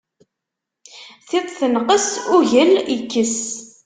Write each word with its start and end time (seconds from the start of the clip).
Tiṭ 1.29 1.47
tenqes, 1.59 2.07
ugel 2.35 2.71
ikkes. 2.95 3.37